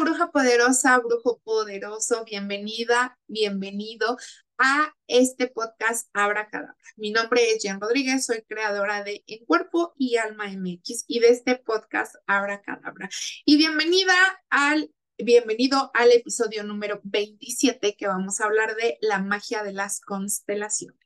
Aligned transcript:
Bruja 0.00 0.30
poderosa, 0.30 0.98
brujo 0.98 1.40
poderoso, 1.42 2.24
bienvenida, 2.24 3.18
bienvenido 3.28 4.18
a 4.58 4.92
este 5.06 5.46
podcast 5.48 6.10
Abra 6.12 6.50
Cadabra. 6.50 6.76
Mi 6.96 7.12
nombre 7.12 7.50
es 7.50 7.62
Jen 7.62 7.80
Rodríguez, 7.80 8.26
soy 8.26 8.42
creadora 8.46 9.02
de 9.02 9.24
En 9.26 9.46
Cuerpo 9.46 9.94
y 9.96 10.16
Alma 10.16 10.48
MX 10.48 11.06
y 11.08 11.20
de 11.20 11.30
este 11.30 11.56
podcast 11.56 12.14
Abra 12.26 12.60
Cadabra. 12.60 13.08
Y 13.46 13.56
bienvenida 13.56 14.14
al, 14.50 14.92
bienvenido 15.16 15.90
al 15.94 16.12
episodio 16.12 16.62
número 16.62 17.00
27 17.04 17.96
que 17.96 18.06
vamos 18.06 18.40
a 18.40 18.44
hablar 18.44 18.76
de 18.76 18.98
la 19.00 19.20
magia 19.20 19.62
de 19.62 19.72
las 19.72 20.00
constelaciones. 20.00 21.00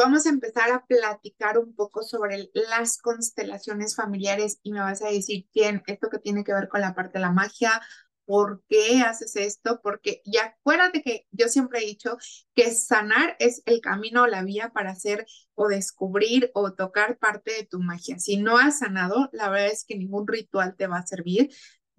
Vamos 0.00 0.26
a 0.26 0.30
empezar 0.30 0.70
a 0.70 0.86
platicar 0.86 1.58
un 1.58 1.74
poco 1.74 2.02
sobre 2.02 2.50
las 2.54 2.98
constelaciones 2.98 3.94
familiares 3.94 4.58
y 4.62 4.72
me 4.72 4.80
vas 4.80 5.02
a 5.02 5.08
decir, 5.08 5.46
¿quién? 5.52 5.82
Esto 5.86 6.08
que 6.08 6.18
tiene 6.18 6.44
que 6.44 6.54
ver 6.54 6.68
con 6.68 6.80
la 6.80 6.94
parte 6.94 7.18
de 7.18 7.20
la 7.20 7.32
magia, 7.32 7.80
¿por 8.24 8.62
qué 8.68 9.02
haces 9.02 9.36
esto? 9.36 9.80
Porque 9.82 10.22
ya 10.24 10.56
acuérdate 10.58 11.02
que 11.02 11.26
yo 11.32 11.48
siempre 11.48 11.80
he 11.80 11.86
dicho 11.86 12.16
que 12.54 12.70
sanar 12.70 13.36
es 13.38 13.62
el 13.66 13.80
camino 13.80 14.22
o 14.22 14.26
la 14.26 14.42
vía 14.42 14.70
para 14.72 14.92
hacer 14.92 15.26
o 15.54 15.68
descubrir 15.68 16.50
o 16.54 16.72
tocar 16.72 17.18
parte 17.18 17.52
de 17.52 17.66
tu 17.66 17.80
magia. 17.80 18.18
Si 18.18 18.36
no 18.36 18.56
has 18.58 18.78
sanado, 18.78 19.28
la 19.32 19.50
verdad 19.50 19.68
es 19.68 19.84
que 19.84 19.96
ningún 19.96 20.26
ritual 20.26 20.76
te 20.76 20.86
va 20.86 20.98
a 20.98 21.06
servir 21.06 21.50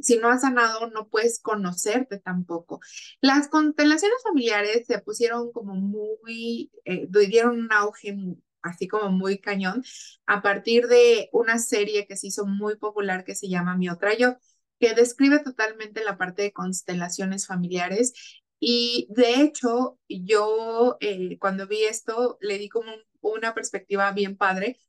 si 0.01 0.17
no 0.17 0.29
has 0.29 0.41
sanado, 0.41 0.89
no 0.89 1.07
puedes 1.09 1.39
conocerte 1.41 2.19
tampoco. 2.19 2.79
Las 3.21 3.47
constelaciones 3.47 4.17
familiares 4.23 4.85
se 4.87 4.99
pusieron 4.99 5.51
como 5.51 5.75
muy, 5.75 6.71
eh, 6.85 7.07
dieron 7.09 7.59
un 7.59 7.73
auge 7.73 8.15
así 8.61 8.87
como 8.87 9.09
muy 9.11 9.39
cañón 9.39 9.83
a 10.25 10.41
partir 10.41 10.87
de 10.87 11.29
una 11.33 11.57
serie 11.59 12.05
que 12.07 12.17
se 12.17 12.27
hizo 12.27 12.45
muy 12.45 12.77
popular 12.77 13.23
que 13.23 13.35
se 13.35 13.49
llama 13.49 13.77
Mi 13.77 13.89
Otra 13.89 14.15
Yo, 14.15 14.37
que 14.79 14.93
describe 14.93 15.39
totalmente 15.39 16.03
la 16.03 16.17
parte 16.17 16.43
de 16.43 16.53
constelaciones 16.53 17.47
familiares. 17.47 18.13
Y 18.59 19.07
de 19.09 19.41
hecho, 19.41 19.99
yo 20.07 20.97
eh, 20.99 21.37
cuando 21.39 21.67
vi 21.67 21.83
esto 21.83 22.37
le 22.41 22.57
di 22.57 22.69
como 22.69 22.91
una 23.21 23.53
perspectiva 23.53 24.11
bien 24.11 24.37
padre 24.37 24.79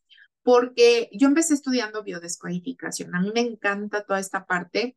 porque 0.42 1.08
yo 1.12 1.28
empecé 1.28 1.54
estudiando 1.54 2.02
biodescodificación. 2.02 3.14
A 3.14 3.20
mí 3.20 3.30
me 3.34 3.40
encanta 3.40 4.04
toda 4.04 4.20
esta 4.20 4.44
parte 4.46 4.96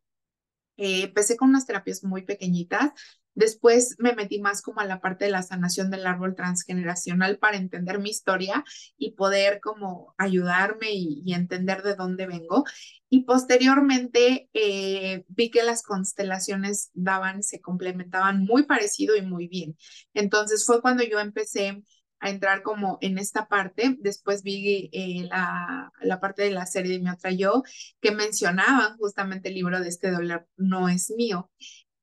eh, 0.77 1.03
empecé 1.03 1.37
con 1.37 1.49
unas 1.49 1.65
terapias 1.65 2.03
muy 2.03 2.23
pequeñitas. 2.23 2.91
Después 3.33 3.95
me 3.99 4.13
metí 4.13 4.39
más 4.39 4.61
como 4.61 4.79
a 4.79 4.85
la 4.85 5.01
parte 5.01 5.25
de 5.25 5.31
la 5.31 5.43
sanación 5.43 5.91
del 5.91 6.07
árbol 6.07 6.35
transgeneracional 6.35 7.37
para 7.37 7.57
entender 7.57 7.99
mi 7.99 8.09
historia 8.09 8.63
y 8.97 9.11
poder 9.11 9.59
como 9.59 10.15
ayudarme 10.17 10.93
y, 10.93 11.33
entender 11.33 11.83
de 11.83 11.95
dónde 11.95 12.27
vengo. 12.27 12.63
Y 13.09 13.25
posteriormente 13.25 14.49
eh, 14.53 15.25
vi 15.27 15.51
que 15.51 15.63
las 15.63 15.83
constelaciones 15.83 16.91
daban, 16.93 17.43
se 17.43 17.59
complementaban 17.59 18.43
muy 18.43 18.63
parecido 18.63 19.17
y 19.17 19.21
muy 19.21 19.47
bien. 19.49 19.77
Entonces 20.13 20.65
fue 20.65 20.81
cuando 20.81 21.03
yo 21.03 21.19
empecé 21.19 21.83
a 22.25 22.29
entrar 22.31 22.63
como 22.63 22.97
en 23.01 23.17
esta 23.19 23.47
parte. 23.47 23.97
Después 23.99 24.41
vi 24.41 24.89
eh, 24.91 25.27
la, 25.29 25.91
la, 26.01 26.19
parte 26.19 26.41
de 26.43 26.51
la 26.51 26.65
serie 26.65 26.93
de 26.93 26.99
Me 26.99 27.11
Atrayó 27.11 27.63
que 28.01 28.11
mencionaban 28.11 28.97
justamente 28.97 29.49
el 29.49 29.55
libro 29.55 29.79
de 29.79 29.89
este 29.89 30.11
dolor 30.11 30.47
no 30.57 30.89
es 30.89 31.11
mío. 31.11 31.51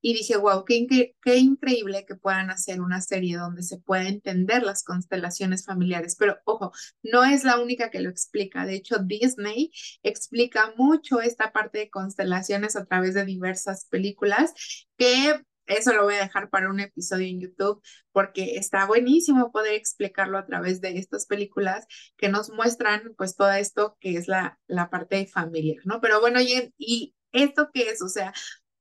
Y 0.01 0.13
dije, 0.13 0.37
wow, 0.37 0.65
qué, 0.65 1.15
qué 1.21 1.37
increíble 1.37 2.05
que 2.05 2.15
puedan 2.15 2.49
hacer 2.51 2.81
una 2.81 3.01
serie 3.01 3.37
donde 3.37 3.63
se 3.63 3.79
pueda 3.79 4.07
entender 4.07 4.63
las 4.63 4.83
constelaciones 4.83 5.65
familiares. 5.65 6.15
Pero 6.17 6.37
ojo, 6.45 6.71
no 7.03 7.23
es 7.23 7.43
la 7.43 7.59
única 7.59 7.89
que 7.89 8.01
lo 8.01 8.09
explica. 8.09 8.65
De 8.65 8.75
hecho, 8.75 8.97
Disney 8.99 9.71
explica 10.03 10.73
mucho 10.77 11.21
esta 11.21 11.51
parte 11.53 11.79
de 11.79 11.89
constelaciones 11.89 12.75
a 12.75 12.85
través 12.85 13.13
de 13.13 13.25
diversas 13.25 13.85
películas 13.85 14.53
que 14.97 15.41
eso 15.65 15.93
lo 15.93 16.03
voy 16.03 16.15
a 16.15 16.23
dejar 16.23 16.49
para 16.49 16.69
un 16.69 16.79
episodio 16.79 17.27
en 17.27 17.39
YouTube 17.39 17.81
porque 18.11 18.55
está 18.57 18.85
buenísimo 18.85 19.51
poder 19.51 19.73
explicarlo 19.73 20.37
a 20.37 20.45
través 20.45 20.81
de 20.81 20.97
estas 20.97 21.25
películas 21.25 21.85
que 22.17 22.29
nos 22.29 22.49
muestran 22.49 23.13
pues 23.17 23.35
todo 23.35 23.51
esto 23.51 23.97
que 23.99 24.17
es 24.17 24.27
la, 24.27 24.59
la 24.67 24.89
parte 24.89 25.25
familiar, 25.27 25.77
¿no? 25.85 26.01
Pero 26.01 26.19
bueno, 26.19 26.41
y, 26.41 26.73
y 26.77 27.15
esto 27.31 27.69
qué 27.73 27.89
es, 27.89 28.01
o 28.01 28.09
sea, 28.09 28.33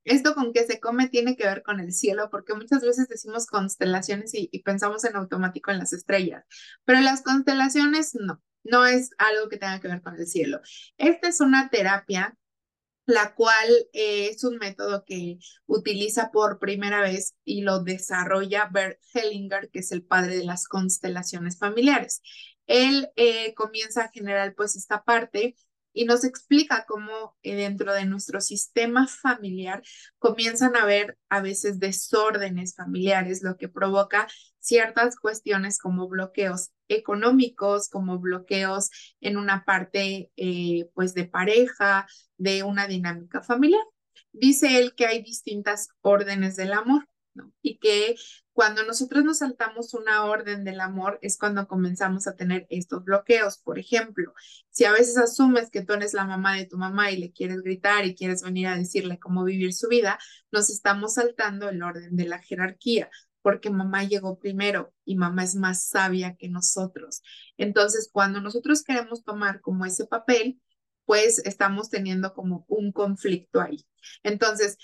esto 0.05 0.35
con 0.35 0.53
que 0.53 0.65
se 0.67 0.81
come 0.81 1.09
tiene 1.09 1.37
que 1.37 1.47
ver 1.47 1.63
con 1.63 1.81
el 1.81 1.93
cielo, 1.93 2.29
porque 2.31 2.55
muchas 2.55 2.83
veces 2.83 3.09
decimos 3.09 3.47
constelaciones 3.47 4.35
y, 4.35 4.49
y, 4.53 4.63
pensamos 4.63 5.05
en 5.05 5.17
automático 5.17 5.71
en 5.71 5.79
las 5.79 5.93
estrellas, 5.93 6.45
pero 6.85 7.01
las 7.01 7.23
constelaciones 7.23 8.15
no, 8.15 8.43
no 8.65 8.87
es 8.87 9.11
algo 9.19 9.49
que 9.49 9.59
tenga 9.59 9.81
que 9.81 9.89
ver 9.89 10.03
con 10.03 10.17
el 10.17 10.27
cielo. 10.27 10.61
Esta 10.97 11.29
es 11.29 11.41
una 11.41 11.69
terapia 11.71 12.37
la 13.07 13.35
cual 13.35 13.69
eh, 13.93 14.29
es 14.31 14.45
un 14.45 14.59
método 14.59 15.05
que 15.05 15.39
utiliza 15.67 16.31
por 16.31 16.59
primera 16.59 17.01
vez 17.01 17.35
y 17.45 17.63
lo 17.63 17.83
desarrolla 17.83 18.69
Bert 18.73 18.99
Hellinger, 19.13 19.71
que 19.71 19.81
es 19.81 19.93
el 19.93 20.05
padre 20.05 20.37
de 20.37 20.45
las 20.45 20.69
constelaciones 20.69 21.59
familiares. 21.59 22.23
Él 22.67 23.11
eh, 23.17 23.55
comienza 23.55 24.05
a 24.05 24.11
generar 24.11 24.55
pues 24.55 24.77
esta 24.77 25.03
parte 25.03 25.57
y 25.93 26.05
nos 26.05 26.25
explica 26.25 26.85
cómo 26.87 27.37
eh, 27.43 27.55
dentro 27.55 27.93
de 27.93 28.05
nuestro 28.05 28.41
sistema 28.41 29.07
familiar 29.07 29.83
comienzan 30.19 30.77
a 30.77 30.83
haber 30.83 31.19
a 31.29 31.41
veces 31.41 31.79
desórdenes 31.79 32.75
familiares, 32.75 33.43
lo 33.43 33.57
que 33.57 33.69
provoca 33.69 34.29
ciertas 34.59 35.17
cuestiones 35.17 35.79
como 35.79 36.09
bloqueos 36.09 36.71
económicos, 36.89 37.89
como 37.89 38.19
bloqueos 38.19 38.91
en 39.21 39.37
una 39.37 39.65
parte 39.65 40.31
eh, 40.37 40.89
pues 40.95 41.15
de 41.15 41.25
pareja, 41.25 42.07
de 42.37 42.63
una 42.63 42.87
dinámica 42.87 43.43
familiar. 43.43 43.83
Dice 44.33 44.79
él 44.79 44.95
que 44.95 45.07
hay 45.07 45.23
distintas 45.23 45.89
órdenes 46.01 46.57
del 46.57 46.73
amor. 46.73 47.07
Y 47.63 47.79
que 47.79 48.17
cuando 48.53 48.85
nosotros 48.85 49.25
nos 49.25 49.39
saltamos 49.39 49.95
una 49.95 50.25
orden 50.25 50.65
del 50.65 50.81
amor 50.81 51.19
es 51.23 51.39
cuando 51.39 51.67
comenzamos 51.67 52.27
a 52.27 52.37
tener 52.37 52.67
estos 52.69 53.05
bloqueos. 53.05 53.59
Por 53.59 53.79
ejemplo, 53.79 54.35
si 54.71 54.85
a 54.85 54.93
veces 54.93 55.17
asumes 55.17 55.71
que 55.71 55.83
tú 55.85 55.95
eres 55.95 56.13
la 56.13 56.25
mamá 56.25 56.57
de 56.57 56.67
tu 56.67 56.77
mamá 56.77 57.11
y 57.11 57.19
le 57.19 57.33
quieres 57.33 57.63
gritar 57.63 58.05
y 58.05 58.15
quieres 58.15 58.43
venir 58.43 58.67
a 58.67 58.77
decirle 58.77 59.19
cómo 59.19 59.45
vivir 59.45 59.73
su 59.73 59.89
vida, 59.89 60.19
nos 60.51 60.71
estamos 60.71 61.15
saltando 61.15 61.69
el 61.69 61.83
orden 61.83 62.17
de 62.17 62.27
la 62.27 62.39
jerarquía 62.39 63.11
porque 63.43 63.71
mamá 63.71 64.05
llegó 64.05 64.39
primero 64.39 64.95
y 65.05 65.17
mamá 65.17 65.45
es 65.45 65.57
más 65.57 65.85
sabia 65.89 66.37
que 66.37 66.49
nosotros. 66.49 67.23
Entonces, 67.57 68.09
cuando 68.11 68.41
nosotros 68.41 68.83
queremos 68.85 69.25
tomar 69.25 69.61
como 69.61 69.85
ese 69.85 70.07
papel, 70.07 70.61
pues 71.05 71.41
estamos 71.45 71.91
teniendo 71.91 72.33
como 72.33 72.65
un 72.69 72.93
conflicto 72.93 73.61
ahí. 73.61 73.85
Entonces, 74.23 74.79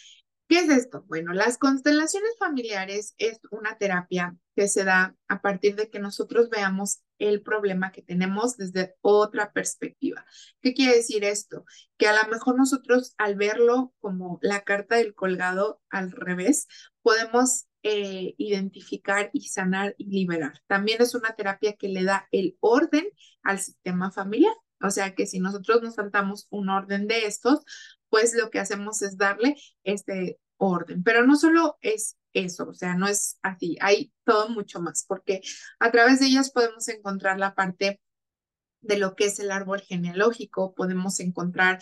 ¿Qué 0.49 0.61
es 0.61 0.71
esto? 0.71 1.05
Bueno, 1.09 1.35
las 1.35 1.59
constelaciones 1.59 2.31
familiares 2.39 3.15
es 3.19 3.39
una 3.51 3.77
terapia 3.77 4.35
que 4.57 4.67
se 4.67 4.83
da 4.83 5.15
a 5.29 5.43
partir 5.43 5.77
de 5.77 5.91
que 5.91 5.99
nosotros 5.99 6.49
veamos 6.49 7.03
el 7.19 7.43
problema 7.43 7.93
que 7.93 8.01
tenemos 8.01 8.57
desde 8.57 8.95
otra 9.03 9.53
perspectiva. 9.53 10.25
¿Qué 10.63 10.73
quiere 10.73 10.97
decir 10.97 11.23
esto? 11.23 11.67
Que 11.99 12.09
a 12.09 12.23
lo 12.23 12.31
mejor 12.31 12.57
nosotros 12.57 13.15
al 13.19 13.37
verlo 13.37 13.93
como 14.01 14.39
la 14.41 14.63
carta 14.63 14.97
del 14.97 15.15
colgado 15.15 15.83
al 15.91 16.13
revés, 16.13 16.67
podemos 17.03 17.67
eh, 17.83 18.35
identificar 18.39 19.29
y 19.35 19.49
sanar 19.49 19.95
y 19.99 20.07
liberar. 20.07 20.63
También 20.67 21.03
es 21.03 21.15
una 21.15 21.37
terapia 21.37 21.75
que 21.75 21.89
le 21.89 22.05
da 22.05 22.27
el 22.31 22.57
orden 22.61 23.07
al 23.43 23.59
sistema 23.59 24.11
familiar. 24.11 24.55
O 24.81 24.91
sea 24.91 25.15
que 25.15 25.27
si 25.27 25.41
nosotros 25.41 25.83
nos 25.83 25.97
saltamos 25.97 26.47
un 26.51 26.69
orden 26.69 27.07
de 27.07 27.27
estos, 27.27 27.65
pues 28.11 28.35
lo 28.35 28.51
que 28.51 28.59
hacemos 28.59 29.03
es 29.03 29.17
darle 29.17 29.57
este 29.85 30.39
orden. 30.57 31.03
Pero 31.03 31.27
no 31.27 31.37
solo 31.37 31.79
es 31.81 32.17
eso, 32.33 32.69
o 32.69 32.75
sea, 32.75 32.95
no 32.95 33.09
es 33.09 33.39
así, 33.43 33.77
hay 33.81 34.13
todo 34.25 34.49
mucho 34.49 34.81
más, 34.81 35.05
porque 35.07 35.41
a 35.79 35.91
través 35.91 36.21
de 36.21 36.27
ellas 36.27 36.51
podemos 36.51 36.89
encontrar 36.89 37.39
la 37.39 37.55
parte 37.55 38.01
de 38.81 38.99
lo 38.99 39.15
que 39.17 39.27
es 39.27 39.39
el 39.41 39.51
árbol 39.51 39.81
genealógico, 39.81 40.75
podemos 40.75 41.21
encontrar 41.21 41.81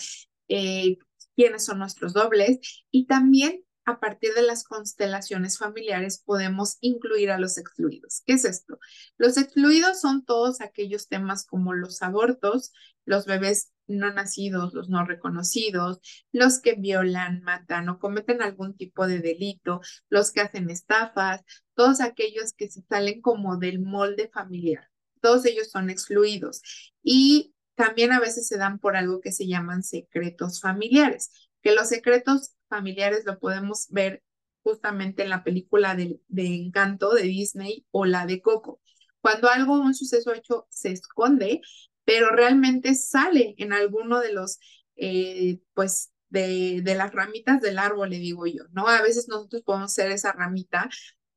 eh, 0.48 0.98
quiénes 1.34 1.64
son 1.64 1.78
nuestros 1.78 2.14
dobles 2.14 2.84
y 2.90 3.06
también 3.06 3.64
a 3.84 4.00
partir 4.00 4.34
de 4.34 4.42
las 4.42 4.64
constelaciones 4.64 5.58
familiares 5.58 6.22
podemos 6.24 6.76
incluir 6.80 7.30
a 7.30 7.38
los 7.38 7.56
excluidos. 7.56 8.22
¿Qué 8.26 8.32
es 8.32 8.44
esto? 8.44 8.80
Los 9.16 9.36
excluidos 9.36 10.00
son 10.00 10.24
todos 10.24 10.60
aquellos 10.60 11.06
temas 11.06 11.46
como 11.46 11.72
los 11.72 12.02
abortos, 12.02 12.72
los 13.04 13.26
bebés 13.26 13.72
no 13.86 14.12
nacidos, 14.12 14.74
los 14.74 14.88
no 14.88 15.04
reconocidos, 15.04 16.00
los 16.32 16.60
que 16.60 16.74
violan, 16.74 17.42
matan 17.42 17.88
o 17.88 17.98
cometen 17.98 18.42
algún 18.42 18.76
tipo 18.76 19.06
de 19.06 19.20
delito, 19.20 19.80
los 20.08 20.32
que 20.32 20.40
hacen 20.40 20.70
estafas, 20.70 21.42
todos 21.74 22.00
aquellos 22.00 22.52
que 22.52 22.70
se 22.70 22.82
salen 22.82 23.20
como 23.20 23.56
del 23.56 23.80
molde 23.80 24.28
familiar. 24.32 24.88
Todos 25.20 25.44
ellos 25.46 25.70
son 25.70 25.90
excluidos 25.90 26.62
y 27.02 27.54
también 27.74 28.12
a 28.12 28.20
veces 28.20 28.48
se 28.48 28.56
dan 28.56 28.78
por 28.78 28.96
algo 28.96 29.20
que 29.20 29.32
se 29.32 29.46
llaman 29.46 29.82
secretos 29.82 30.60
familiares, 30.60 31.30
que 31.62 31.74
los 31.74 31.88
secretos 31.88 32.54
familiares 32.68 33.24
lo 33.26 33.38
podemos 33.38 33.86
ver 33.90 34.22
justamente 34.62 35.22
en 35.22 35.28
la 35.28 35.44
película 35.44 35.94
de, 35.94 36.20
de 36.28 36.56
Encanto 36.56 37.14
de 37.14 37.22
Disney 37.22 37.86
o 37.90 38.04
la 38.04 38.26
de 38.26 38.40
Coco. 38.40 38.80
Cuando 39.20 39.48
algo, 39.48 39.74
un 39.74 39.94
suceso 39.94 40.32
hecho, 40.32 40.66
se 40.70 40.90
esconde, 40.92 41.60
pero 42.06 42.30
realmente 42.30 42.94
sale 42.94 43.54
en 43.58 43.74
alguno 43.74 44.20
de 44.20 44.32
los, 44.32 44.58
eh, 44.96 45.60
pues, 45.74 46.12
de, 46.30 46.80
de, 46.82 46.94
las 46.94 47.12
ramitas 47.12 47.60
del 47.60 47.78
árbol, 47.78 48.10
le 48.10 48.18
digo 48.18 48.46
yo, 48.46 48.64
¿no? 48.72 48.88
A 48.88 49.02
veces 49.02 49.28
nosotros 49.28 49.62
podemos 49.62 49.92
ser 49.92 50.10
esa 50.10 50.32
ramita 50.32 50.88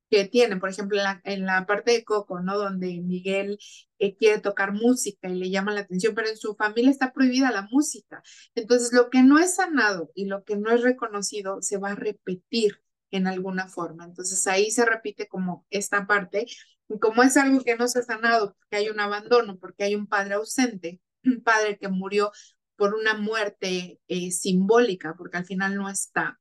que 0.10 0.26
tiene, 0.26 0.58
por 0.58 0.70
ejemplo, 0.70 0.98
en 0.98 1.04
la, 1.04 1.22
en 1.24 1.46
la 1.46 1.66
parte 1.66 1.92
de 1.92 2.04
Coco, 2.04 2.42
¿no? 2.42 2.58
Donde 2.58 3.02
Miguel 3.02 3.60
eh, 4.00 4.16
quiere 4.16 4.40
tocar 4.42 4.74
música 4.74 5.30
y 5.30 5.36
le 5.36 5.50
llama 5.50 5.74
la 5.74 5.82
atención, 5.82 6.16
pero 6.16 6.30
en 6.30 6.38
su 6.38 6.56
familia 6.56 6.92
está 6.92 7.14
prohibida 7.14 7.52
la 7.52 7.68
música. 7.72 8.24
Entonces, 8.56 8.94
lo 8.94 9.10
que 9.10 9.24
no 9.24 9.40
es 9.40 9.56
sanado 9.56 10.12
y 10.16 10.26
lo 10.26 10.44
que 10.44 10.56
no 10.58 10.72
es 10.72 10.82
reconocido 10.82 11.62
se 11.62 11.78
va 11.78 11.92
a 11.92 11.96
repetir 11.96 12.82
en 13.12 13.28
alguna 13.28 13.68
forma. 13.68 14.06
Entonces, 14.06 14.46
ahí 14.48 14.72
se 14.72 14.86
repite 14.86 15.28
como 15.28 15.66
esta 15.70 16.08
parte, 16.08 16.46
y 16.90 17.00
como 17.00 17.24
es 17.24 17.38
algo 17.38 17.64
que 17.64 17.76
no 17.76 17.88
se 17.88 18.00
ha 18.00 18.04
sanado, 18.04 18.56
porque 18.58 18.78
hay 18.78 18.90
un 18.90 19.00
abandono, 19.00 19.58
porque 19.60 19.84
hay 19.84 19.96
un 19.96 20.08
padre 20.08 20.36
ausente, 20.36 21.02
un 21.24 21.44
padre 21.44 21.78
que 21.78 21.88
murió 21.90 22.32
por 22.76 22.96
una 22.96 23.14
muerte 23.16 24.00
eh, 24.08 24.32
simbólica, 24.32 25.16
porque 25.18 25.38
al 25.38 25.46
final 25.46 25.76
no 25.76 25.90
está. 25.90 26.40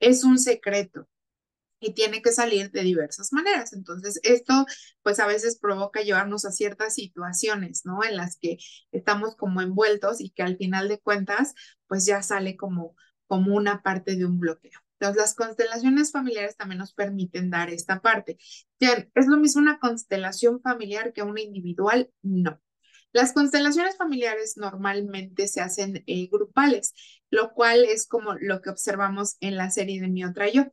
Es 0.00 0.24
un 0.24 0.38
secreto 0.38 1.08
y 1.82 1.94
tiene 1.94 2.22
que 2.22 2.32
salir 2.32 2.70
de 2.70 2.82
diversas 2.82 3.32
maneras. 3.32 3.72
Entonces, 3.72 4.20
esto 4.22 4.66
pues 5.02 5.18
a 5.20 5.26
veces 5.26 5.58
provoca 5.58 6.02
llevarnos 6.02 6.44
a 6.44 6.52
ciertas 6.52 6.94
situaciones, 6.94 7.82
¿no? 7.84 8.04
En 8.04 8.16
las 8.16 8.36
que 8.36 8.58
estamos 8.92 9.36
como 9.36 9.60
envueltos 9.60 10.20
y 10.20 10.30
que 10.30 10.42
al 10.44 10.56
final 10.56 10.88
de 10.88 11.00
cuentas 11.00 11.54
pues 11.88 12.06
ya 12.06 12.22
sale 12.22 12.56
como, 12.56 12.94
como 13.26 13.54
una 13.56 13.82
parte 13.82 14.16
de 14.16 14.24
un 14.24 14.38
bloqueo. 14.38 14.80
Entonces, 15.02 15.20
las 15.20 15.34
constelaciones 15.34 16.12
familiares 16.12 16.56
también 16.56 16.78
nos 16.78 16.92
permiten 16.92 17.50
dar 17.50 17.70
esta 17.70 18.00
parte. 18.00 18.38
¿Es 18.78 19.26
lo 19.26 19.36
mismo 19.36 19.60
una 19.60 19.80
constelación 19.80 20.60
familiar 20.60 21.12
que 21.12 21.24
una 21.24 21.40
individual? 21.40 22.08
No. 22.22 22.60
Las 23.12 23.32
constelaciones 23.32 23.96
familiares 23.96 24.56
normalmente 24.56 25.48
se 25.48 25.60
hacen 25.60 26.04
eh, 26.06 26.28
grupales, 26.30 26.94
lo 27.30 27.52
cual 27.52 27.84
es 27.84 28.06
como 28.06 28.34
lo 28.34 28.62
que 28.62 28.70
observamos 28.70 29.38
en 29.40 29.56
la 29.56 29.72
serie 29.72 30.00
de 30.00 30.06
Mi 30.06 30.24
Otra 30.24 30.48
Yo 30.48 30.66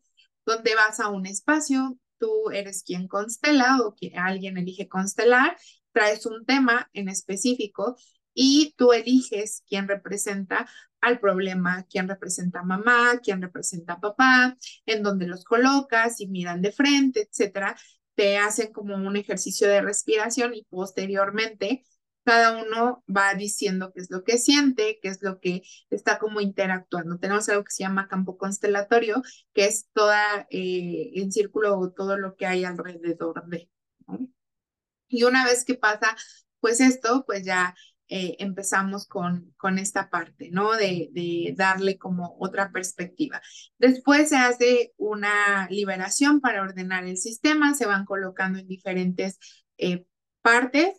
donde 0.46 0.76
vas 0.76 1.00
a 1.00 1.10
un 1.10 1.26
espacio, 1.26 1.98
tú 2.20 2.52
eres 2.52 2.84
quien 2.84 3.08
constela 3.08 3.80
o 3.82 3.96
que 3.96 4.14
alguien 4.16 4.58
elige 4.58 4.88
constelar, 4.88 5.58
traes 5.92 6.28
un 6.28 6.46
tema 6.46 6.88
en 6.94 7.10
específico 7.10 7.98
y 8.42 8.74
tú 8.78 8.94
eliges 8.94 9.66
quién 9.68 9.90
representa 9.90 10.66
al 11.02 11.20
problema, 11.20 11.86
quién 11.90 12.08
representa 12.08 12.64
mamá, 12.64 13.20
quién 13.22 13.42
representa 13.42 14.00
papá, 14.00 14.56
en 14.86 15.04
dónde 15.04 15.28
los 15.28 15.44
colocas 15.44 16.22
y 16.22 16.28
miran 16.28 16.62
de 16.62 16.72
frente, 16.72 17.28
etcétera. 17.30 17.76
Te 18.16 18.38
hacen 18.38 18.72
como 18.72 18.96
un 18.96 19.18
ejercicio 19.18 19.68
de 19.68 19.82
respiración 19.82 20.54
y 20.54 20.64
posteriormente 20.70 21.84
cada 22.24 22.64
uno 22.64 23.04
va 23.14 23.34
diciendo 23.34 23.92
qué 23.94 24.00
es 24.00 24.10
lo 24.10 24.24
que 24.24 24.38
siente, 24.38 25.00
qué 25.02 25.10
es 25.10 25.22
lo 25.22 25.42
que 25.42 25.64
está 25.90 26.18
como 26.18 26.40
interactuando. 26.40 27.20
Tenemos 27.20 27.50
algo 27.50 27.66
que 27.66 27.72
se 27.72 27.84
llama 27.84 28.08
campo 28.08 28.38
constelatorio, 28.38 29.22
que 29.54 29.66
es 29.66 29.90
toda 29.92 30.48
eh, 30.50 31.12
en 31.16 31.34
círculo 31.34 31.92
todo 31.92 32.18
lo 32.18 32.38
que 32.38 32.46
hay 32.46 32.64
alrededor 32.64 33.46
de. 33.48 33.70
Y 35.10 35.24
una 35.24 35.44
vez 35.44 35.66
que 35.66 35.76
pasa, 35.76 36.16
pues 36.60 36.80
esto, 36.80 37.26
pues 37.26 37.46
ya 37.46 37.76
eh, 38.10 38.36
empezamos 38.40 39.08
con, 39.08 39.54
con 39.56 39.78
esta 39.78 40.10
parte, 40.10 40.50
¿no? 40.52 40.74
De, 40.74 41.10
de, 41.12 41.54
darle 41.56 42.00
como 42.00 42.36
otra 42.40 42.72
perspectiva. 42.72 43.40
Después 43.78 44.30
se 44.30 44.38
hace 44.38 44.94
una 44.98 45.68
liberación 45.70 46.42
para 46.42 46.64
ordenar 46.64 47.06
el 47.06 47.18
sistema, 47.18 47.76
se 47.76 47.86
van 47.86 48.06
colocando 48.06 48.58
en 48.58 48.68
diferentes 48.68 49.38
eh, 49.78 50.08
partes 50.42 50.94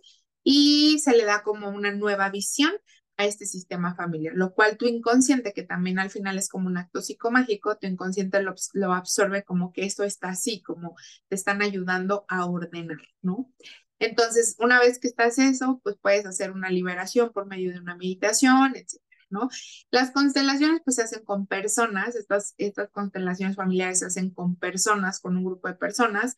y 0.45 1.01
se 1.01 1.17
le 1.17 1.25
da 1.25 1.43
como 1.43 1.69
una 1.71 1.93
nueva 1.93 2.31
visión 2.31 2.73
a 3.17 3.27
este 3.27 3.45
sistema 3.45 3.95
familiar, 3.97 4.35
lo 4.37 4.55
cual 4.55 4.79
tu 4.79 4.87
inconsciente, 4.87 5.53
que 5.53 5.65
también 5.65 5.99
al 5.99 6.11
final 6.11 6.39
es 6.39 6.49
como 6.49 6.69
un 6.69 6.79
acto 6.79 7.03
psicomágico, 7.03 7.77
tu 7.77 7.87
inconsciente 7.87 8.41
lo, 8.43 8.55
lo 8.73 8.95
absorbe 8.95 9.45
como 9.45 9.73
que 9.73 9.85
esto 9.85 10.05
está 10.05 10.31
así, 10.31 10.63
como 10.63 10.95
te 11.29 11.35
están 11.35 11.61
ayudando 11.61 12.25
a 12.29 12.47
ordenar, 12.47 12.97
¿no? 13.21 13.53
Entonces, 14.01 14.57
una 14.59 14.81
vez 14.81 14.99
que 14.99 15.09
estás 15.09 15.39
eso, 15.39 15.81
pues 15.85 15.97
puedes 16.01 16.27
hacer 16.27 16.51
una 16.53 16.71
liberación 16.71 17.33
por 17.33 17.47
medio 17.47 17.73
de 17.73 17.81
una 17.81 17.97
meditación, 17.97 18.75
etcétera, 18.75 19.25
¿no? 19.29 19.49
Las 19.91 20.11
constelaciones 20.11 20.81
pues 20.85 20.97
se 20.97 21.03
hacen 21.03 21.25
con 21.25 21.47
personas, 21.47 22.17
estas, 22.17 22.55
estas 22.59 22.91
constelaciones 22.91 23.57
familiares 23.57 24.01
se 24.01 24.07
hacen 24.07 24.31
con 24.31 24.57
personas, 24.57 25.21
con 25.21 25.37
un 25.37 25.45
grupo 25.45 25.69
de 25.69 25.75
personas, 25.75 26.35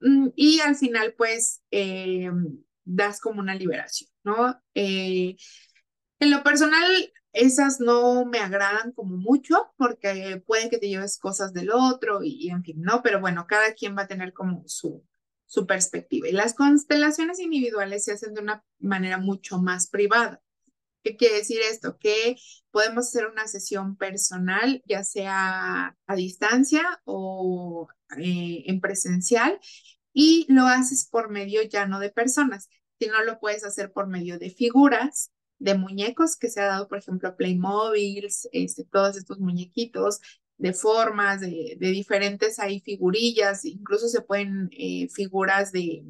mm, 0.00 0.28
y 0.36 0.60
al 0.60 0.76
final 0.76 1.14
pues 1.16 1.62
eh, 1.70 2.30
das 2.84 3.20
como 3.20 3.40
una 3.40 3.54
liberación, 3.54 4.10
¿no? 4.22 4.60
Eh, 4.74 5.36
en 6.20 6.30
lo 6.30 6.42
personal, 6.42 6.86
esas 7.32 7.80
no 7.80 8.26
me 8.26 8.40
agradan 8.40 8.92
como 8.92 9.16
mucho 9.16 9.72
porque 9.76 10.42
puede 10.46 10.68
que 10.68 10.78
te 10.78 10.88
lleves 10.88 11.18
cosas 11.18 11.52
del 11.52 11.70
otro 11.70 12.22
y, 12.22 12.50
en 12.50 12.62
fin, 12.64 12.82
¿no? 12.82 13.02
Pero 13.02 13.20
bueno, 13.20 13.46
cada 13.46 13.72
quien 13.74 13.96
va 13.96 14.02
a 14.02 14.08
tener 14.08 14.32
como 14.32 14.64
su, 14.66 15.04
su 15.50 15.66
perspectiva. 15.66 16.28
Y 16.28 16.32
las 16.32 16.54
constelaciones 16.54 17.40
individuales 17.40 18.04
se 18.04 18.12
hacen 18.12 18.34
de 18.34 18.40
una 18.40 18.64
manera 18.78 19.18
mucho 19.18 19.58
más 19.58 19.88
privada. 19.88 20.40
¿Qué 21.02 21.16
quiere 21.16 21.38
decir 21.38 21.58
esto? 21.68 21.98
Que 21.98 22.36
podemos 22.70 23.08
hacer 23.08 23.26
una 23.26 23.48
sesión 23.48 23.96
personal, 23.96 24.80
ya 24.86 25.02
sea 25.02 25.96
a 26.06 26.14
distancia 26.14 27.00
o 27.04 27.88
eh, 28.16 28.62
en 28.66 28.80
presencial, 28.80 29.58
y 30.12 30.46
lo 30.48 30.66
haces 30.66 31.08
por 31.10 31.30
medio 31.30 31.62
ya 31.62 31.84
no 31.84 31.98
de 31.98 32.10
personas, 32.10 32.68
sino 33.00 33.20
lo 33.24 33.40
puedes 33.40 33.64
hacer 33.64 33.92
por 33.92 34.06
medio 34.06 34.38
de 34.38 34.50
figuras, 34.50 35.32
de 35.58 35.74
muñecos 35.74 36.36
que 36.36 36.48
se 36.48 36.60
ha 36.60 36.66
dado, 36.66 36.86
por 36.86 36.98
ejemplo, 36.98 37.36
Playmobil, 37.36 38.28
este, 38.52 38.84
todos 38.84 39.16
estos 39.16 39.40
muñequitos, 39.40 40.20
de 40.60 40.74
formas, 40.74 41.40
de, 41.40 41.76
diferentes 41.78 42.58
hay 42.58 42.80
figurillas, 42.80 43.64
incluso 43.64 44.08
se 44.08 44.20
pueden 44.20 44.68
eh, 44.72 45.08
figuras 45.08 45.72
de, 45.72 46.04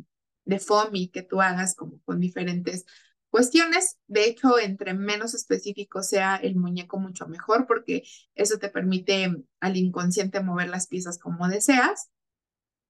de 0.44 0.58
FOMI 0.58 1.08
que 1.08 1.22
tú 1.22 1.40
hagas 1.40 1.76
como 1.76 2.00
con 2.02 2.18
diferentes 2.18 2.84
cuestiones. 3.28 3.98
De 4.08 4.24
hecho, 4.24 4.58
entre 4.58 4.92
menos 4.92 5.34
específico 5.34 6.02
sea 6.02 6.34
el 6.34 6.56
muñeco, 6.56 6.98
mucho 6.98 7.28
mejor, 7.28 7.68
porque 7.68 8.02
eso 8.34 8.58
te 8.58 8.70
permite 8.70 9.32
al 9.60 9.76
inconsciente 9.76 10.42
mover 10.42 10.68
las 10.68 10.88
piezas 10.88 11.18
como 11.18 11.46
deseas. 11.46 12.10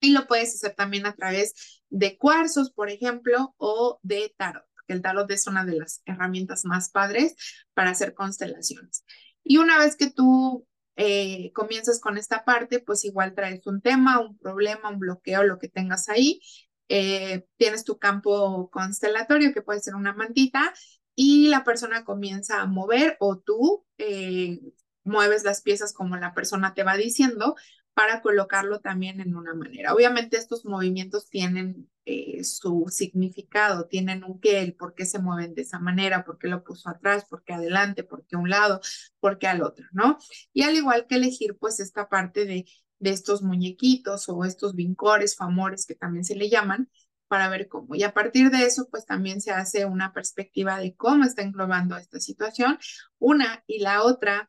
Y 0.00 0.12
lo 0.12 0.26
puedes 0.26 0.54
hacer 0.54 0.74
también 0.74 1.04
a 1.04 1.14
través 1.14 1.82
de 1.90 2.16
cuarzos, 2.16 2.70
por 2.70 2.88
ejemplo, 2.88 3.54
o 3.58 4.00
de 4.02 4.34
tarot, 4.38 4.64
que 4.86 4.94
el 4.94 5.02
tarot 5.02 5.30
es 5.30 5.46
una 5.46 5.66
de 5.66 5.76
las 5.76 6.00
herramientas 6.06 6.64
más 6.64 6.88
padres 6.88 7.34
para 7.74 7.90
hacer 7.90 8.14
constelaciones. 8.14 9.04
Y 9.44 9.58
una 9.58 9.78
vez 9.78 9.96
que 9.96 10.10
tú 10.10 10.66
eh, 11.02 11.50
comienzas 11.54 11.98
con 11.98 12.18
esta 12.18 12.44
parte, 12.44 12.78
pues 12.78 13.06
igual 13.06 13.34
traes 13.34 13.66
un 13.66 13.80
tema, 13.80 14.20
un 14.20 14.36
problema, 14.36 14.90
un 14.90 14.98
bloqueo, 14.98 15.44
lo 15.44 15.58
que 15.58 15.70
tengas 15.70 16.10
ahí. 16.10 16.42
Eh, 16.90 17.46
tienes 17.56 17.84
tu 17.84 17.98
campo 17.98 18.68
constelatorio, 18.68 19.54
que 19.54 19.62
puede 19.62 19.80
ser 19.80 19.94
una 19.94 20.12
mantita, 20.12 20.74
y 21.14 21.48
la 21.48 21.64
persona 21.64 22.04
comienza 22.04 22.60
a 22.60 22.66
mover 22.66 23.16
o 23.18 23.38
tú 23.38 23.86
eh, 23.96 24.60
mueves 25.02 25.42
las 25.42 25.62
piezas 25.62 25.94
como 25.94 26.18
la 26.18 26.34
persona 26.34 26.74
te 26.74 26.82
va 26.82 26.98
diciendo 26.98 27.56
para 27.94 28.20
colocarlo 28.20 28.80
también 28.80 29.22
en 29.22 29.34
una 29.34 29.54
manera. 29.54 29.94
Obviamente 29.94 30.36
estos 30.36 30.66
movimientos 30.66 31.30
tienen 31.30 31.88
eh, 32.10 32.44
su 32.44 32.86
significado, 32.88 33.86
tienen 33.86 34.24
un 34.24 34.40
qué, 34.40 34.60
el 34.60 34.74
por 34.74 34.94
qué 34.94 35.06
se 35.06 35.18
mueven 35.18 35.54
de 35.54 35.62
esa 35.62 35.78
manera, 35.78 36.24
por 36.24 36.38
qué 36.38 36.48
lo 36.48 36.64
puso 36.64 36.88
atrás, 36.88 37.24
por 37.24 37.44
qué 37.44 37.52
adelante, 37.52 38.04
por 38.04 38.26
qué 38.26 38.36
a 38.36 38.38
un 38.38 38.50
lado, 38.50 38.80
por 39.20 39.38
qué 39.38 39.46
al 39.46 39.62
otro, 39.62 39.86
¿no? 39.92 40.18
Y 40.52 40.62
al 40.62 40.76
igual 40.76 41.06
que 41.06 41.16
elegir 41.16 41.56
pues 41.58 41.80
esta 41.80 42.08
parte 42.08 42.46
de, 42.46 42.66
de 42.98 43.10
estos 43.10 43.42
muñequitos 43.42 44.28
o 44.28 44.44
estos 44.44 44.74
vincores, 44.74 45.36
famores 45.36 45.86
que 45.86 45.94
también 45.94 46.24
se 46.24 46.36
le 46.36 46.48
llaman, 46.50 46.88
para 47.30 47.48
ver 47.48 47.68
cómo. 47.68 47.94
Y 47.94 48.02
a 48.02 48.12
partir 48.12 48.50
de 48.50 48.64
eso, 48.66 48.88
pues 48.90 49.06
también 49.06 49.40
se 49.40 49.52
hace 49.52 49.84
una 49.84 50.12
perspectiva 50.12 50.80
de 50.80 50.96
cómo 50.96 51.24
está 51.24 51.42
englobando 51.42 51.96
esta 51.96 52.18
situación. 52.18 52.76
Una 53.20 53.62
y 53.68 53.78
la 53.78 54.02
otra 54.02 54.48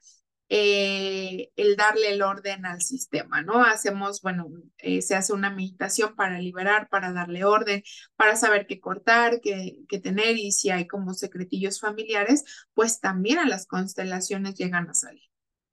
eh, 0.53 1.49
el 1.55 1.77
darle 1.77 2.11
el 2.11 2.21
orden 2.21 2.65
al 2.65 2.81
sistema, 2.81 3.41
¿no? 3.41 3.63
Hacemos, 3.63 4.21
bueno, 4.21 4.49
eh, 4.79 5.01
se 5.01 5.15
hace 5.15 5.31
una 5.31 5.49
meditación 5.49 6.13
para 6.17 6.39
liberar, 6.39 6.89
para 6.89 7.13
darle 7.13 7.45
orden, 7.45 7.83
para 8.17 8.35
saber 8.35 8.67
qué 8.67 8.81
cortar, 8.81 9.39
qué, 9.39 9.77
qué 9.87 9.99
tener 9.99 10.35
y 10.35 10.51
si 10.51 10.69
hay 10.69 10.87
como 10.87 11.13
secretillos 11.13 11.79
familiares, 11.79 12.43
pues 12.73 12.99
también 12.99 13.39
a 13.39 13.47
las 13.47 13.65
constelaciones 13.65 14.55
llegan 14.55 14.89
a 14.89 14.93
salir. 14.93 15.23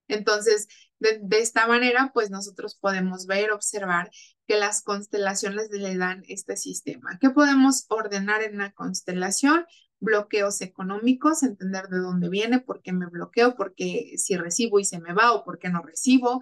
Entonces, 0.07 0.69
de, 1.01 1.19
de, 1.25 1.41
esta 1.41 1.67
manera, 1.67 2.13
pues 2.15 2.31
nosotros 2.31 2.77
podemos 2.77 3.27
ver, 3.27 3.51
observar 3.51 4.13
que 4.47 4.61
las 4.61 4.83
constelaciones 4.83 5.71
le 5.73 5.97
dan 5.97 6.23
este 6.29 6.57
sistema. 6.57 7.19
¿Qué 7.21 7.31
podemos 7.31 7.87
ordenar 7.89 8.45
en 8.45 8.55
una 8.55 8.71
constelación? 8.71 9.67
Bloqueos 10.01 10.61
económicos, 10.61 11.43
entender 11.43 11.89
de 11.89 11.99
dónde 11.99 12.29
viene, 12.29 12.61
por 12.61 12.83
qué 12.83 12.93
me 12.93 13.07
bloqueo, 13.07 13.55
por 13.57 13.75
qué 13.75 14.15
si 14.17 14.37
recibo 14.37 14.79
y 14.79 14.85
se 14.85 15.01
me 15.01 15.13
va 15.13 15.33
o 15.33 15.45
por 15.45 15.59
qué 15.59 15.69
no 15.69 15.83
recibo, 15.83 16.41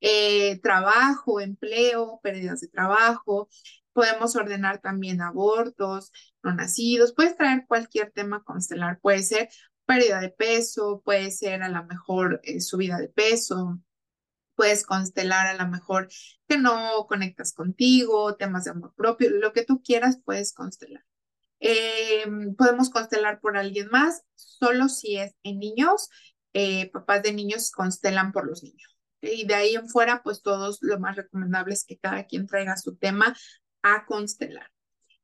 eh, 0.00 0.60
trabajo, 0.60 1.40
empleo, 1.40 2.20
pérdidas 2.22 2.60
de 2.60 2.68
trabajo. 2.68 3.48
Podemos 3.92 4.36
ordenar 4.36 4.80
también 4.80 5.20
abortos, 5.22 6.12
no 6.42 6.54
nacidos. 6.54 7.14
Puedes 7.14 7.36
traer 7.36 7.64
cualquier 7.68 8.10
tema 8.10 8.42
constelar. 8.44 8.98
Puede 9.00 9.22
ser 9.22 9.48
pérdida 9.86 10.20
de 10.20 10.30
peso, 10.30 11.02
puede 11.04 11.30
ser 11.30 11.62
a 11.62 11.68
lo 11.68 11.84
mejor 11.84 12.40
eh, 12.44 12.60
subida 12.60 12.98
de 12.98 13.08
peso, 13.08 13.80
puedes 14.56 14.84
constelar 14.86 15.46
a 15.46 15.62
lo 15.62 15.70
mejor 15.70 16.08
que 16.48 16.58
no 16.58 17.06
conectas 17.08 17.52
contigo, 17.52 18.36
temas 18.36 18.64
de 18.64 18.70
amor 18.72 18.94
propio, 18.96 19.30
lo 19.30 19.52
que 19.52 19.64
tú 19.64 19.82
quieras 19.82 20.20
puedes 20.24 20.52
constelar. 20.52 21.04
Eh, 21.66 22.26
podemos 22.58 22.90
constelar 22.90 23.40
por 23.40 23.56
alguien 23.56 23.88
más, 23.90 24.22
solo 24.34 24.90
si 24.90 25.16
es 25.16 25.34
en 25.44 25.58
niños, 25.58 26.10
eh, 26.52 26.90
papás 26.90 27.22
de 27.22 27.32
niños 27.32 27.70
constelan 27.70 28.32
por 28.32 28.46
los 28.46 28.62
niños. 28.62 28.98
Y 29.22 29.46
de 29.46 29.54
ahí 29.54 29.74
en 29.74 29.88
fuera, 29.88 30.22
pues 30.22 30.42
todos 30.42 30.78
lo 30.82 31.00
más 31.00 31.16
recomendable 31.16 31.72
es 31.72 31.86
que 31.86 31.96
cada 31.96 32.26
quien 32.26 32.46
traiga 32.46 32.76
su 32.76 32.96
tema 32.96 33.34
a 33.82 34.04
constelar. 34.04 34.70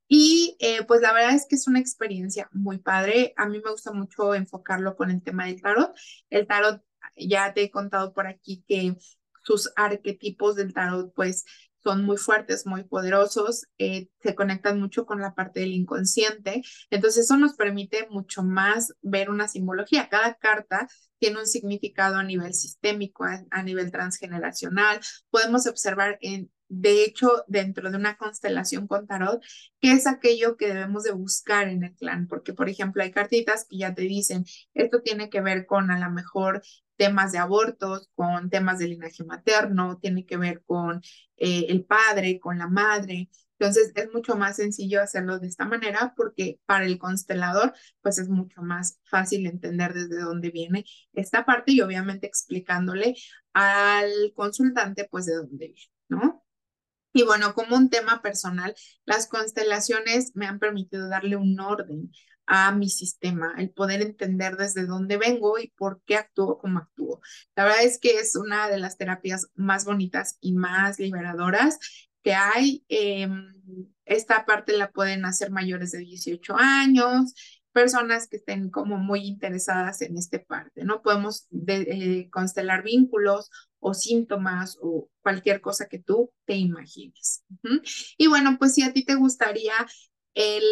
Y 0.09 0.57
eh, 0.61 0.83
pues 0.87 1.03
la 1.03 1.13
verdad 1.13 1.35
es 1.35 1.47
que 1.47 1.57
es 1.57 1.69
una 1.69 1.79
experiencia 1.79 2.49
muy 2.53 2.79
padre. 2.79 3.35
A 3.37 3.47
mí 3.47 3.61
me 3.63 3.71
gusta 3.71 3.93
mucho 3.93 4.35
enfocarlo 4.35 4.97
con 4.97 5.11
el 5.11 5.23
tema 5.23 5.45
del 5.45 5.61
tarot. 5.61 5.95
El 6.31 6.47
tarot, 6.47 6.83
ya 7.17 7.53
te 7.53 7.65
he 7.65 7.71
contado 7.71 8.15
por 8.15 8.27
aquí 8.27 8.65
que 8.67 8.97
sus 9.45 9.71
arquetipos 9.77 10.57
del 10.57 10.73
tarot 10.73 11.13
pues 11.15 11.45
son 11.83 12.05
muy 12.05 12.17
fuertes, 12.17 12.67
muy 12.67 12.85
poderosos, 12.85 13.67
eh, 13.79 14.09
se 14.23 14.35
conectan 14.35 14.81
mucho 14.81 15.07
con 15.07 15.21
la 15.21 15.35
parte 15.35 15.61
del 15.61 15.73
inconsciente. 15.73 16.63
Entonces 16.91 17.25
eso 17.25 17.37
nos 17.37 17.55
permite 17.55 18.07
mucho 18.11 18.43
más 18.43 18.95
ver 19.03 19.31
una 19.31 19.49
simbología. 19.49 20.09
Cada 20.09 20.35
carta 20.35 20.89
tiene 21.19 21.39
un 21.39 21.47
significado 21.47 22.17
a 22.17 22.25
nivel 22.25 22.55
sistémico, 22.55 23.25
a 23.51 23.63
nivel 23.63 23.91
transgeneracional. 23.91 25.01
Podemos 25.31 25.67
observar 25.67 26.19
en 26.21 26.51
de 26.71 27.05
hecho, 27.05 27.45
dentro 27.49 27.91
de 27.91 27.97
una 27.97 28.17
constelación 28.17 28.87
con 28.87 29.07
tarot, 29.07 29.43
qué 29.81 29.93
es 29.93 30.07
aquello 30.07 30.57
que 30.57 30.69
debemos 30.69 31.03
de 31.03 31.11
buscar 31.13 31.69
en 31.69 31.83
el 31.85 31.95
clan, 31.97 32.29
porque, 32.29 32.55
por 32.55 32.69
ejemplo, 32.69 33.03
hay 33.03 33.11
cartitas 33.11 33.67
que 33.69 33.79
ya 33.79 33.93
te 33.95 34.03
dicen, 34.03 34.45
esto 34.75 35.03
tiene 35.03 35.29
que 35.31 35.41
ver 35.41 35.67
con 35.67 35.91
a 35.91 35.99
lo 35.99 36.11
mejor 36.13 36.63
temas 36.97 37.33
de 37.33 37.39
abortos, 37.39 38.09
con 38.15 38.51
temas 38.51 38.79
de 38.79 38.89
linaje 38.89 39.25
materno, 39.25 39.99
tiene 39.99 40.25
que 40.27 40.37
ver 40.37 40.63
con 40.65 41.01
eh, 41.39 41.67
el 41.69 41.85
padre, 41.85 42.39
con 42.39 42.59
la 42.59 42.69
madre. 42.69 43.29
Entonces, 43.59 43.93
es 43.97 44.09
mucho 44.13 44.37
más 44.37 44.57
sencillo 44.57 45.03
hacerlo 45.03 45.39
de 45.39 45.49
esta 45.49 45.65
manera 45.67 46.15
porque 46.17 46.61
para 46.67 46.87
el 46.87 46.99
constelador, 46.99 47.75
pues 48.01 48.19
es 48.19 48.29
mucho 48.29 48.63
más 48.63 49.01
fácil 49.05 49.47
entender 49.47 49.93
desde 49.93 50.21
dónde 50.21 50.51
viene 50.51 50.85
esta 51.13 51.45
parte 51.45 51.73
y 51.73 51.81
obviamente 51.81 52.27
explicándole 52.27 53.17
al 53.53 54.33
consultante, 54.35 55.09
pues 55.11 55.27
de 55.27 55.35
dónde 55.35 55.69
viene, 55.69 55.91
¿no? 56.09 56.40
Y 57.13 57.25
bueno, 57.25 57.55
como 57.55 57.77
un 57.77 57.91
tema 57.91 58.23
personal, 58.23 58.75
las 59.05 59.27
constelaciones 59.27 60.33
me 60.35 60.47
han 60.47 60.59
permitido 60.59 61.09
darle 61.09 61.37
un 61.37 61.59
orden 61.59 62.13
a 62.47 62.73
mi 62.73 62.89
sistema, 62.89 63.55
el 63.59 63.71
poder 63.71 64.03
entender 64.03 64.57
desde 64.57 64.87
dónde 64.87 65.17
vengo 65.17 65.59
y 65.59 65.69
por 65.77 66.03
qué 66.05 66.17
actúo 66.17 66.59
como 66.59 66.81
actúo. 66.81 67.21
La 67.55 67.65
verdad 67.65 67.85
es 67.85 67.99
que 68.01 68.19
es 68.19 68.35
una 68.35 68.69
de 68.69 68.79
las 68.79 68.97
terapias 68.97 69.49
más 69.55 69.85
bonitas 69.85 70.37
y 70.41 70.53
más 70.53 70.99
liberadoras 70.99 71.79
que 72.25 72.35
hay. 72.35 72.85
Em, 72.89 73.53
esta 74.05 74.45
parte 74.45 74.77
la 74.77 74.91
pueden 74.91 75.25
hacer 75.25 75.53
mayores 75.53 75.93
de 75.93 75.99
18 75.99 76.57
años, 76.57 77.35
personas 77.73 78.29
que 78.29 78.37
estén 78.37 78.71
como 78.71 78.99
muy 78.99 79.27
interesadas 79.27 80.03
en 80.03 80.17
esta 80.17 80.43
parte, 80.43 80.85
¿no? 80.85 81.03
Podemos 81.03 81.47
eh, 81.69 82.29
constelar 82.31 82.83
vínculos 82.83 83.51
o 83.79 83.95
síntomas 83.95 84.79
o 84.81 85.09
cualquier 85.23 85.61
cosa 85.61 85.89
que 85.89 85.99
tú 85.99 86.33
te 86.45 86.55
imagines. 86.55 87.45
Y 88.19 88.27
bueno, 88.27 88.57
pues 88.59 88.75
si 88.75 88.83
a 88.83 88.93
ti 88.93 89.05
te 89.05 89.15
gustaría 89.15 89.75
el 90.35 90.63